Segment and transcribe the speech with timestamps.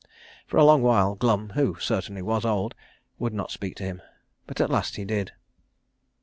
[0.47, 2.73] For a long while Glum, who certainly was old,
[3.19, 4.01] would not speak to him;
[4.47, 5.33] but at last he did.